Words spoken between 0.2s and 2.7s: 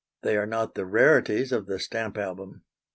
They are not the rarities of the stamp album.